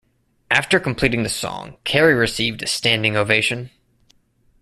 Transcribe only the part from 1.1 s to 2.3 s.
the song, Carey